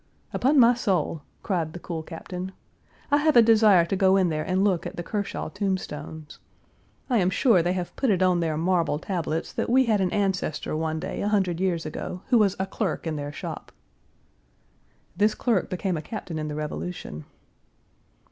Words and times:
"Upon 0.33 0.59
my 0.59 0.73
soul," 0.73 1.21
cried 1.43 1.73
the 1.73 1.79
cool 1.79 2.01
captain, 2.01 2.53
"I 3.11 3.17
have 3.17 3.35
a 3.35 3.41
desire 3.43 3.85
to 3.85 3.95
go 3.95 4.17
in 4.17 4.29
there 4.29 4.41
and 4.43 4.63
look 4.63 4.87
at 4.87 4.95
the 4.95 5.03
Kershaw 5.03 5.49
tombstones. 5.49 6.39
I 7.07 7.19
am 7.19 7.29
sure 7.29 7.61
they 7.61 7.73
have 7.73 7.95
put 7.95 8.09
it 8.09 8.23
on 8.23 8.39
their 8.39 8.57
marble 8.57 8.97
tablets 8.97 9.53
that 9.53 9.69
we 9.69 9.85
had 9.85 10.01
an 10.01 10.09
ancestor 10.09 10.75
one 10.75 10.99
day 10.99 11.21
a 11.21 11.27
hundred 11.27 11.59
years 11.59 11.85
ago 11.85 12.23
who 12.29 12.39
was 12.39 12.55
a 12.57 12.65
clerk 12.65 13.05
in 13.05 13.15
their 13.15 13.31
shop." 13.31 13.71
This 15.15 15.35
clerk 15.35 15.69
became 15.69 15.97
a 15.97 16.01
captain 16.01 16.39
in 16.39 16.47
the 16.47 16.55
Revolution. 16.55 17.25